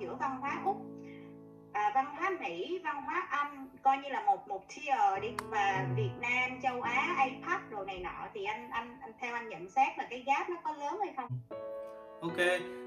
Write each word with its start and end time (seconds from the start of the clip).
giữa 0.00 0.14
văn 0.20 0.40
hóa 0.40 0.58
úc 0.64 0.76
à, 1.72 1.92
văn 1.94 2.06
hóa 2.16 2.30
mỹ 2.40 2.80
văn 2.84 3.02
hóa 3.02 3.26
anh 3.30 3.68
coi 3.82 3.98
như 3.98 4.08
là 4.08 4.22
một 4.26 4.48
một 4.48 4.62
tier 4.68 5.22
đi. 5.22 5.28
Và 5.50 5.86
việt 5.96 6.10
nam 6.20 6.60
châu 6.62 6.82
á 6.82 7.14
apac 7.16 7.70
đồ 7.70 7.84
này 7.84 7.98
nọ 7.98 8.26
thì 8.34 8.44
anh 8.44 8.70
anh 8.70 8.96
anh 9.00 9.12
theo 9.20 9.34
anh 9.34 9.48
nhận 9.48 9.70
xét 9.70 9.98
là 9.98 10.06
cái 10.10 10.22
gap 10.26 10.50
nó 10.50 10.56
có 10.64 10.72
lớn 10.72 11.00
hay 11.00 11.14
không? 11.16 11.28
Ok, 12.20 12.36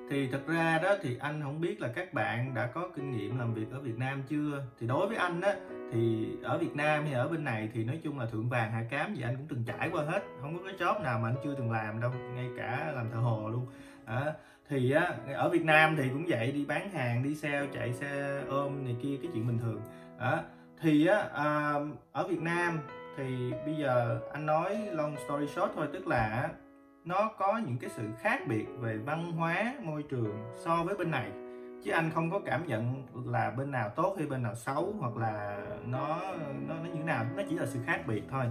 thì 0.10 0.30
thật 0.32 0.42
ra 0.48 0.80
đó 0.84 0.96
thì 1.02 1.18
anh 1.20 1.42
không 1.44 1.62
biết 1.62 1.82
là 1.82 1.90
các 1.96 2.14
bạn 2.14 2.54
đã 2.54 2.70
có 2.74 2.90
kinh 2.96 3.12
nghiệm 3.12 3.40
làm 3.40 3.54
việc 3.54 3.66
ở 3.72 3.82
Việt 3.82 3.98
Nam 3.98 4.24
chưa? 4.30 4.66
Thì 4.80 4.88
đối 4.88 5.08
với 5.08 5.18
anh 5.18 5.42
á 5.42 5.56
thì 5.92 6.28
ở 6.44 6.58
Việt 6.58 6.76
Nam 6.76 7.04
hay 7.04 7.14
ở 7.14 7.28
bên 7.28 7.44
này 7.44 7.70
thì 7.74 7.84
nói 7.84 8.00
chung 8.04 8.20
là 8.20 8.26
thượng 8.26 8.50
vàng 8.50 8.72
hạ 8.72 8.84
cám 8.90 9.16
gì 9.16 9.24
anh 9.24 9.36
cũng 9.36 9.48
từng 9.50 9.64
trải 9.68 9.90
qua 9.90 10.04
hết. 10.04 10.24
Không 10.42 10.58
có 10.58 10.64
cái 10.66 10.74
job 10.74 11.04
nào 11.04 11.20
mà 11.20 11.30
anh 11.30 11.36
chưa 11.44 11.56
từng 11.58 11.72
làm 11.72 12.02
đâu, 12.02 12.12
ngay 12.36 12.50
cả 12.58 12.92
làm 12.96 13.12
thợ 13.12 13.18
hồ 13.18 13.50
luôn. 13.50 13.68
À, 14.06 14.34
thì 14.70 14.92
á, 14.92 15.08
ở 15.36 15.50
Việt 15.50 15.66
Nam 15.66 15.96
thì 15.98 16.10
cũng 16.10 16.26
vậy, 16.28 16.52
đi 16.52 16.66
bán 16.66 16.90
hàng, 16.90 17.24
đi 17.24 17.36
sale, 17.36 17.68
chạy 17.74 17.94
xe 17.94 18.44
ôm 18.50 18.86
này 18.86 18.96
kia 19.02 19.18
cái 19.22 19.32
chuyện 19.34 19.48
bình 19.48 19.60
thường. 19.60 19.82
Đó. 20.20 20.40
Thì 20.82 21.06
á, 21.06 21.18
à, 21.34 21.74
ở 22.12 22.28
Việt 22.28 22.42
Nam 22.42 22.80
thì 23.18 23.54
bây 23.66 23.76
giờ 23.76 24.20
anh 24.34 24.46
nói 24.46 24.78
long 24.92 25.16
story 25.26 25.48
short 25.48 25.72
thôi 25.76 25.88
tức 25.94 26.08
là 26.08 26.50
nó 27.06 27.32
có 27.38 27.62
những 27.66 27.78
cái 27.78 27.90
sự 27.90 28.04
khác 28.20 28.40
biệt 28.48 28.66
về 28.80 28.98
văn 28.98 29.32
hóa 29.32 29.74
môi 29.82 30.04
trường 30.04 30.54
so 30.56 30.84
với 30.84 30.96
bên 30.96 31.12
này. 31.12 31.32
Chứ 31.84 31.92
anh 31.92 32.12
không 32.14 32.32
có 32.32 32.40
cảm 32.46 32.68
nhận 32.68 33.04
là 33.26 33.52
bên 33.58 33.72
nào 33.72 33.90
tốt 33.90 34.16
hay 34.18 34.28
bên 34.28 34.44
nào 34.44 34.56
xấu 34.56 34.94
hoặc 35.00 35.18
là 35.18 35.60
nó 35.86 36.20
nó, 36.68 36.76
nó 36.76 36.84
như 36.84 36.94
thế 36.94 37.04
nào. 37.04 37.26
Nó 37.36 37.44
chỉ 37.50 37.56
là 37.56 37.66
sự 37.66 37.80
khác 37.86 38.08
biệt 38.08 38.24
thôi. 38.32 38.46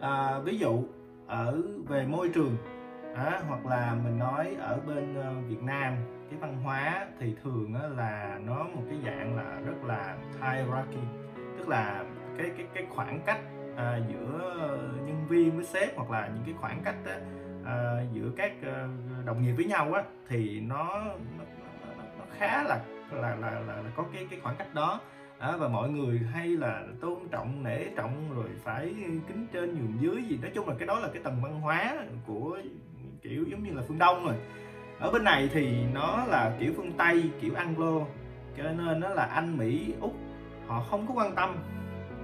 À, 0.00 0.38
ví 0.38 0.58
dụ 0.58 0.84
ở 1.26 1.62
về 1.88 2.06
môi 2.06 2.28
trường 2.28 2.56
à, 3.14 3.40
hoặc 3.48 3.66
là 3.66 3.94
mình 4.04 4.18
nói 4.18 4.54
ở 4.60 4.80
bên 4.86 5.14
ờ, 5.14 5.34
Việt 5.48 5.62
Nam 5.62 5.96
cái 6.30 6.38
văn 6.40 6.56
hóa 6.62 7.06
thì 7.18 7.34
thường 7.42 7.74
là 7.96 8.38
nó 8.44 8.64
một 8.74 8.82
cái 8.88 8.98
dạng 9.04 9.36
là 9.36 9.60
rất 9.66 9.84
là 9.84 10.16
hierarchy 10.34 11.00
tức 11.58 11.68
là 11.68 12.04
cái 12.38 12.50
cái 12.56 12.66
cái 12.74 12.86
khoảng 12.90 13.20
cách 13.26 13.40
à, 13.76 14.00
giữa 14.12 14.78
nhân 15.06 15.26
viên 15.28 15.56
với 15.56 15.64
sếp 15.64 15.96
hoặc 15.96 16.10
là 16.10 16.26
những 16.34 16.44
cái 16.44 16.54
khoảng 16.60 16.80
cách 16.84 16.96
á, 17.06 17.16
à, 17.64 18.02
giữa 18.12 18.30
các 18.36 18.52
đồng 19.24 19.42
nghiệp 19.42 19.52
với 19.52 19.64
nhau 19.64 19.92
á 19.92 20.02
thì 20.28 20.60
nó 20.60 20.84
nó, 21.04 21.04
nó, 21.38 21.44
nó- 21.96 22.04
nó 22.18 22.24
khá 22.38 22.62
là 22.62 22.80
là, 23.12 23.34
là 23.34 23.50
là 23.50 23.76
là 23.76 23.90
có 23.96 24.04
cái 24.12 24.26
cái 24.30 24.40
khoảng 24.42 24.56
cách 24.56 24.74
đó. 24.74 25.00
À, 25.38 25.56
và 25.56 25.68
mọi 25.68 25.90
người 25.90 26.18
hay 26.32 26.48
là 26.48 26.82
tôn 27.00 27.28
trọng 27.30 27.62
nể 27.62 27.84
trọng 27.96 28.34
rồi 28.36 28.48
phải 28.64 28.94
kính 29.28 29.46
trên 29.52 29.74
nhường 29.74 30.00
dưới 30.00 30.22
gì. 30.22 30.38
Nói 30.42 30.50
chung 30.54 30.68
là 30.68 30.74
cái 30.78 30.86
đó 30.88 31.00
là 31.00 31.08
cái 31.14 31.22
tầng 31.22 31.42
văn 31.42 31.60
hóa 31.60 31.94
của 32.26 32.58
kiểu 33.22 33.44
giống 33.48 33.62
như 33.62 33.72
là 33.72 33.82
phương 33.88 33.98
đông 33.98 34.24
rồi. 34.24 34.34
Ở 34.98 35.10
bên 35.10 35.24
này 35.24 35.48
thì 35.52 35.84
nó 35.94 36.24
là 36.26 36.56
kiểu 36.60 36.72
phương 36.76 36.92
tây 36.92 37.30
kiểu 37.40 37.54
anglo 37.54 38.00
cho 38.56 38.62
nên 38.62 39.00
nó 39.00 39.08
là 39.08 39.24
anh 39.24 39.56
mỹ 39.56 39.94
úc. 40.00 40.14
Họ 40.66 40.84
không 40.90 41.06
có 41.06 41.14
quan 41.14 41.34
tâm 41.34 41.56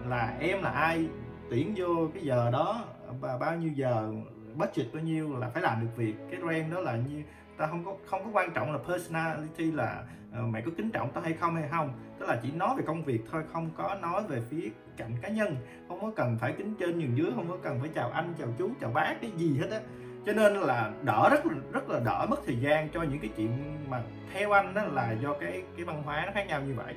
là 0.06 0.36
em 0.40 0.62
là 0.62 0.70
ai 0.70 1.08
tuyển 1.50 1.74
vô 1.76 2.08
cái 2.14 2.22
giờ 2.22 2.50
đó 2.52 2.84
và 3.20 3.38
bao 3.38 3.56
nhiêu 3.56 3.70
giờ 3.74 4.12
budget 4.54 4.86
bao 4.94 5.02
nhiêu 5.02 5.36
là 5.38 5.48
phải 5.48 5.62
làm 5.62 5.80
được 5.80 5.88
việc. 5.96 6.14
Cái 6.30 6.40
rank 6.48 6.72
đó 6.72 6.80
là 6.80 6.96
như 6.96 7.22
ta 7.56 7.66
không 7.66 7.84
có 7.84 7.96
không 8.06 8.24
có 8.24 8.30
quan 8.32 8.50
trọng 8.54 8.72
là 8.72 8.78
personality 8.88 9.70
là 9.70 10.02
uh, 10.30 10.48
mày 10.48 10.62
có 10.62 10.70
kính 10.76 10.90
trọng 10.90 11.12
tao 11.12 11.22
hay 11.22 11.32
không 11.32 11.54
hay 11.54 11.68
không. 11.70 11.92
Tức 12.18 12.28
là 12.28 12.40
chỉ 12.42 12.52
nói 12.52 12.76
về 12.76 12.82
công 12.86 13.04
việc 13.04 13.20
thôi 13.30 13.42
không 13.52 13.70
có 13.76 13.96
nói 14.02 14.22
về 14.28 14.42
phía 14.50 14.70
cạnh 14.96 15.16
cá 15.22 15.28
nhân. 15.28 15.56
Không 15.88 16.00
có 16.00 16.12
cần 16.16 16.36
phải 16.40 16.52
kính 16.52 16.74
trên 16.78 16.98
nhường 16.98 17.16
dưới 17.16 17.32
không 17.34 17.48
có 17.48 17.56
cần 17.62 17.80
phải 17.80 17.90
chào 17.94 18.10
anh 18.10 18.34
chào 18.38 18.48
chú 18.58 18.70
chào 18.80 18.90
bác 18.90 19.14
cái 19.20 19.30
gì 19.36 19.58
hết 19.58 19.68
á 19.70 19.80
cho 20.26 20.32
nên 20.32 20.54
là 20.54 20.90
đỡ 21.02 21.28
rất 21.30 21.46
là 21.46 21.54
rất 21.72 21.90
là 21.90 22.00
đỡ 22.04 22.26
mất 22.30 22.36
thời 22.46 22.56
gian 22.56 22.88
cho 22.88 23.02
những 23.02 23.20
cái 23.20 23.30
chuyện 23.36 23.76
mà 23.90 24.02
theo 24.32 24.52
anh 24.52 24.74
đó 24.74 24.82
là 24.84 25.12
do 25.12 25.32
cái 25.40 25.62
cái 25.76 25.84
văn 25.84 26.02
hóa 26.02 26.22
nó 26.26 26.32
khác 26.34 26.46
nhau 26.48 26.60
như 26.60 26.74
vậy. 26.74 26.94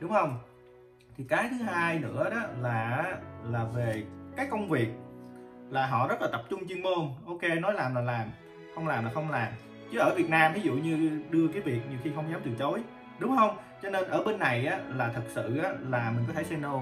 Đúng 0.00 0.10
không? 0.10 0.38
Thì 1.16 1.24
cái 1.28 1.48
thứ 1.50 1.64
hai 1.64 1.98
nữa 1.98 2.30
đó 2.30 2.40
là 2.60 3.04
là 3.50 3.64
về 3.64 4.04
cái 4.36 4.46
công 4.50 4.68
việc 4.68 4.88
là 5.70 5.86
họ 5.86 6.08
rất 6.08 6.22
là 6.22 6.28
tập 6.32 6.42
trung 6.50 6.68
chuyên 6.68 6.82
môn. 6.82 7.08
Ok 7.26 7.42
nói 7.60 7.72
làm 7.74 7.94
là 7.94 8.00
làm 8.00 8.28
không 8.74 8.88
làm 8.88 9.04
là 9.04 9.10
không 9.14 9.30
làm. 9.30 9.52
Chứ 9.92 9.98
ở 9.98 10.14
Việt 10.16 10.30
Nam 10.30 10.52
ví 10.52 10.60
dụ 10.60 10.72
như 10.72 11.22
đưa 11.30 11.48
cái 11.48 11.62
việc 11.62 11.80
nhiều 11.90 11.98
khi 12.04 12.10
không 12.14 12.30
dám 12.30 12.40
từ 12.44 12.50
chối 12.58 12.82
đúng 13.20 13.36
không? 13.36 13.56
Cho 13.82 13.90
nên 13.90 14.04
ở 14.08 14.22
bên 14.22 14.38
này 14.38 14.66
á, 14.66 14.78
là 14.88 15.10
thật 15.14 15.22
sự 15.34 15.58
á, 15.58 15.72
là 15.88 16.12
mình 16.16 16.24
có 16.26 16.32
thể 16.32 16.44
say 16.44 16.58
no. 16.58 16.80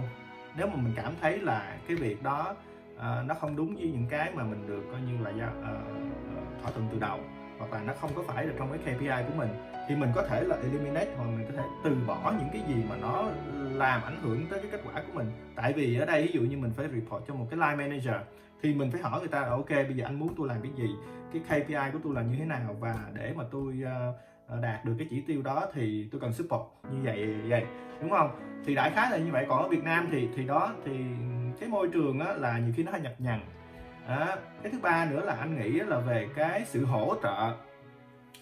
Nếu 0.57 0.67
mà 0.67 0.75
mình 0.77 0.93
cảm 0.97 1.13
thấy 1.21 1.39
là 1.39 1.77
cái 1.89 1.97
việc 1.97 2.23
đó 2.23 2.55
Ờ, 2.99 3.25
nó 3.27 3.35
không 3.35 3.57
đúng 3.57 3.75
với 3.75 3.91
những 3.91 4.07
cái 4.09 4.31
mà 4.35 4.45
mình 4.45 4.67
được 4.67 4.83
coi 4.93 5.01
như 5.01 5.25
là 5.25 5.31
giao, 5.31 5.53
uh, 5.61 6.63
thỏa 6.63 6.71
thuận 6.71 6.89
từ 6.93 6.99
đầu 6.99 7.19
hoặc 7.59 7.73
là 7.73 7.83
nó 7.83 7.93
không 8.01 8.11
có 8.15 8.23
phải 8.23 8.47
là 8.47 8.53
trong 8.59 8.69
cái 8.71 8.79
KPI 8.79 9.25
của 9.29 9.35
mình 9.37 9.49
thì 9.89 9.97
mình 9.97 10.11
có 10.15 10.23
thể 10.23 10.45
là 10.45 10.57
eliminate 10.63 11.15
hoặc 11.17 11.25
mình 11.25 11.47
có 11.51 11.57
thể 11.57 11.63
từ 11.85 11.97
bỏ 12.07 12.35
những 12.39 12.49
cái 12.53 12.63
gì 12.69 12.83
mà 12.89 12.97
nó 12.97 13.31
làm 13.73 14.03
ảnh 14.03 14.23
hưởng 14.23 14.47
tới 14.51 14.59
cái 14.61 14.69
kết 14.71 14.81
quả 14.85 15.03
của 15.07 15.13
mình. 15.15 15.33
Tại 15.55 15.73
vì 15.73 15.99
ở 15.99 16.07
đây 16.07 16.23
ví 16.23 16.33
dụ 16.33 16.41
như 16.41 16.57
mình 16.57 16.73
phải 16.77 16.89
report 16.89 17.25
cho 17.29 17.35
một 17.35 17.47
cái 17.51 17.61
line 17.61 17.75
manager 17.77 18.23
thì 18.63 18.75
mình 18.75 18.91
phải 18.91 19.01
hỏi 19.01 19.21
người 19.21 19.29
ta 19.29 19.41
là 19.41 19.49
ok 19.49 19.71
bây 19.71 19.95
giờ 19.95 20.05
anh 20.05 20.19
muốn 20.19 20.35
tôi 20.37 20.49
làm 20.49 20.63
cái 20.63 20.73
gì? 20.77 20.89
Cái 21.33 21.43
KPI 21.43 21.93
của 21.93 21.99
tôi 22.05 22.15
là 22.15 22.23
như 22.23 22.37
thế 22.39 22.45
nào? 22.45 22.77
Và 22.81 22.97
để 23.15 23.33
mà 23.37 23.45
tôi 23.51 23.75
uh, 23.83 24.63
đạt 24.63 24.85
được 24.85 24.95
cái 24.99 25.07
chỉ 25.11 25.21
tiêu 25.21 25.43
đó 25.43 25.67
thì 25.75 26.09
tôi 26.13 26.21
cần 26.21 26.33
support. 26.33 26.63
Như 26.93 26.99
vậy, 27.05 27.35
vậy. 27.49 27.65
Đúng 28.01 28.11
không? 28.11 28.31
Thì 28.67 28.75
đại 28.75 28.91
khái 28.91 29.11
là 29.11 29.19
như 29.19 29.33
vậy. 29.33 29.47
Còn 29.49 29.63
ở 29.63 29.69
Việt 29.69 29.85
Nam 29.85 30.09
thì 30.13 30.29
thì 30.37 30.47
đó 30.47 30.75
thì 30.85 30.93
cái 31.61 31.69
môi 31.69 31.89
trường 31.89 32.21
á, 32.21 32.33
là 32.33 32.59
nhiều 32.59 32.73
khi 32.77 32.83
nó 32.83 32.93
hơi 32.93 33.01
nhập 33.01 33.15
nhằn 33.19 33.41
à, 34.07 34.37
cái 34.63 34.73
thứ 34.73 34.79
ba 34.83 35.05
nữa 35.11 35.25
là 35.25 35.33
anh 35.35 35.59
nghĩ 35.59 35.71
là 35.71 35.99
về 35.99 36.29
cái 36.37 36.65
sự 36.67 36.85
hỗ 36.85 37.17
trợ. 37.23 37.57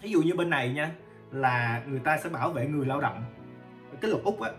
Ví 0.01 0.11
dụ 0.11 0.21
như 0.21 0.33
bên 0.35 0.49
này 0.49 0.73
nha 0.73 0.91
là 1.31 1.83
người 1.87 1.99
ta 1.99 2.17
sẽ 2.17 2.29
bảo 2.29 2.51
vệ 2.51 2.67
người 2.67 2.85
lao 2.85 3.01
động. 3.01 3.23
Cái 4.01 4.11
luật 4.11 4.23
úc 4.23 4.41
á 4.41 4.51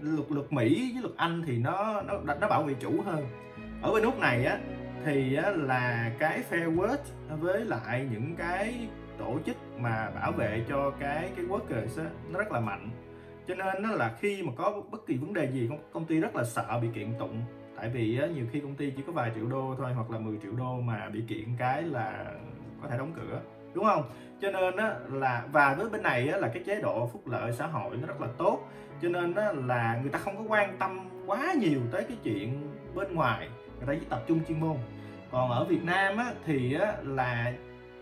luật 0.00 0.30
luật 0.30 0.52
mỹ 0.52 0.90
với 0.92 1.02
luật 1.02 1.16
anh 1.16 1.42
thì 1.46 1.58
nó 1.58 2.02
nó 2.02 2.34
nó 2.40 2.48
bảo 2.48 2.62
vệ 2.62 2.74
chủ 2.80 3.02
hơn. 3.06 3.26
Ở 3.82 3.92
bên 3.92 4.02
úc 4.02 4.18
này 4.18 4.44
á 4.44 4.58
thì 5.04 5.36
á, 5.36 5.50
là 5.50 6.12
cái 6.18 6.42
fair 6.50 6.76
work 6.76 6.98
với 7.40 7.64
lại 7.64 8.06
những 8.12 8.36
cái 8.36 8.88
tổ 9.18 9.38
chức 9.46 9.56
mà 9.78 10.10
bảo 10.14 10.32
vệ 10.32 10.64
cho 10.68 10.90
cái 10.90 11.30
cái 11.36 11.44
workers 11.44 12.04
á, 12.04 12.10
nó 12.30 12.38
rất 12.38 12.52
là 12.52 12.60
mạnh. 12.60 12.90
Cho 13.48 13.54
nên 13.54 13.82
nó 13.82 13.90
là 13.90 14.16
khi 14.20 14.42
mà 14.42 14.52
có 14.56 14.82
bất 14.90 15.06
kỳ 15.06 15.16
vấn 15.16 15.34
đề 15.34 15.52
gì 15.52 15.66
công, 15.70 15.78
công 15.92 16.04
ty 16.04 16.20
rất 16.20 16.36
là 16.36 16.44
sợ 16.44 16.78
bị 16.82 16.88
kiện 16.94 17.14
tụng 17.18 17.42
tại 17.80 17.88
vì 17.88 18.18
á, 18.18 18.26
nhiều 18.26 18.46
khi 18.52 18.60
công 18.60 18.74
ty 18.74 18.92
chỉ 18.96 19.02
có 19.06 19.12
vài 19.12 19.32
triệu 19.34 19.46
đô 19.46 19.74
thôi 19.78 19.92
hoặc 19.92 20.10
là 20.10 20.18
10 20.18 20.38
triệu 20.42 20.52
đô 20.52 20.80
mà 20.80 21.08
bị 21.12 21.22
kiện 21.28 21.56
cái 21.58 21.82
là 21.82 22.32
có 22.82 22.88
thể 22.88 22.98
đóng 22.98 23.12
cửa 23.16 23.40
đúng 23.74 23.84
không? 23.84 24.02
Cho 24.40 24.50
nên 24.50 24.76
á, 24.76 24.94
là 25.12 25.42
và 25.52 25.74
với 25.74 25.88
bên 25.88 26.02
này 26.02 26.28
á, 26.28 26.38
là 26.38 26.48
cái 26.48 26.62
chế 26.66 26.80
độ 26.80 27.06
phúc 27.12 27.28
lợi 27.28 27.52
xã 27.52 27.66
hội 27.66 27.96
nó 27.96 28.06
rất 28.06 28.20
là 28.20 28.28
tốt. 28.38 28.68
Cho 29.02 29.08
nên 29.08 29.34
á, 29.34 29.52
là 29.52 29.98
người 30.02 30.10
ta 30.10 30.18
không 30.18 30.36
có 30.36 30.42
quan 30.48 30.76
tâm 30.78 31.08
quá 31.26 31.54
nhiều 31.58 31.80
tới 31.92 32.04
cái 32.08 32.16
chuyện 32.22 32.74
bên 32.94 33.14
ngoài 33.14 33.48
người 33.78 33.86
ta 33.86 34.00
chỉ 34.00 34.06
tập 34.10 34.24
trung 34.28 34.40
chuyên 34.48 34.60
môn. 34.60 34.76
Còn 35.30 35.50
ở 35.50 35.64
Việt 35.64 35.84
Nam 35.84 36.16
á, 36.16 36.32
thì 36.44 36.74
á, 36.74 36.92
là 37.02 37.52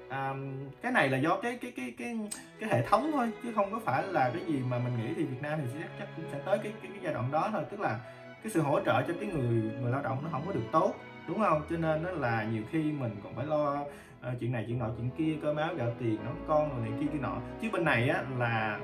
à, 0.09 0.35
cái 0.83 0.93
này 0.93 1.09
là 1.09 1.19
do 1.19 1.41
cái 1.43 1.59
cái 1.61 1.73
cái 1.77 1.95
cái 1.99 2.19
cái 2.61 2.71
hệ 2.73 2.83
thống 2.83 3.11
thôi 3.13 3.33
chứ 3.43 3.53
không 3.55 3.71
có 3.73 3.79
phải 3.85 4.03
là 4.07 4.31
cái 4.35 4.43
gì 4.47 4.63
mà 4.71 4.79
mình 4.79 4.93
nghĩ 4.99 5.15
thì 5.17 5.25
Việt 5.25 5.43
Nam 5.43 5.59
thì 5.63 5.81
chắc 5.81 5.91
chắc 5.99 6.09
cũng 6.17 6.25
sẽ 6.33 6.39
tới 6.45 6.59
cái 6.59 6.73
cái, 6.83 6.91
cái 6.95 7.01
giai 7.03 7.15
đoạn 7.15 7.31
đó 7.33 7.49
thôi. 7.53 7.63
Tức 7.71 7.81
là 7.81 7.99
cái 8.47 8.51
sự 8.51 8.61
hỗ 8.61 8.81
trợ 8.81 9.03
cho 9.09 9.15
cái 9.21 9.29
người 9.29 9.63
người 9.83 9.93
lao 9.93 10.03
động 10.03 10.19
nó 10.23 10.29
không 10.33 10.43
có 10.47 10.53
được 10.53 10.65
tốt 10.73 10.95
đúng 11.29 11.39
không 11.39 11.63
cho 11.71 11.77
nên 11.77 12.03
nó 12.03 12.11
là 12.11 12.45
nhiều 12.45 12.63
khi 12.71 12.93
mình 12.93 13.17
còn 13.25 13.35
phải 13.35 13.47
lo 13.47 13.85
ờ, 14.21 14.35
chuyện 14.41 14.53
này 14.53 14.65
chuyện 14.67 14.79
nọ 14.79 14.89
chuyện 14.97 15.11
kia 15.19 15.37
cơm 15.43 15.57
áo 15.57 15.75
gạo 15.75 15.95
tiền 15.99 16.17
nó 16.25 16.31
con 16.47 16.69
rồi 16.71 16.89
này 16.89 16.99
kia 17.01 17.07
kia 17.13 17.19
nọ 17.19 17.37
chứ 17.61 17.69
bên 17.73 17.85
này 17.85 18.09
á 18.09 18.23
là 18.39 18.81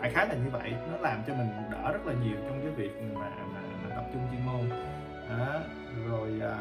đại 0.00 0.10
khái 0.10 0.28
là 0.28 0.34
như 0.34 0.50
vậy 0.52 0.72
nó 0.92 0.98
làm 0.98 1.22
cho 1.26 1.34
mình 1.34 1.48
đỡ 1.72 1.92
rất 1.92 2.06
là 2.06 2.14
nhiều 2.24 2.36
trong 2.48 2.60
cái 2.62 2.70
việc 2.70 2.90
mà, 3.14 3.30
mà, 3.54 3.60
mà 3.84 3.94
tập 3.96 4.04
trung 4.12 4.22
chuyên 4.30 4.46
môn 4.46 4.70
đó. 5.28 5.60
rồi 6.08 6.40
à, 6.40 6.56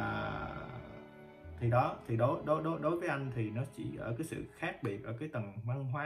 thì 1.59 1.69
đó 1.69 1.95
thì 2.07 2.17
đối 2.17 2.39
đối 2.45 2.63
đối 2.63 2.79
đối 2.79 2.99
với 2.99 3.09
anh 3.09 3.31
thì 3.35 3.49
nó 3.49 3.61
chỉ 3.77 3.83
ở 3.97 4.15
cái 4.17 4.27
sự 4.27 4.45
khác 4.57 4.83
biệt 4.83 5.05
ở 5.05 5.13
cái 5.19 5.29
tầng 5.29 5.53
văn 5.63 5.83
hóa 5.83 5.93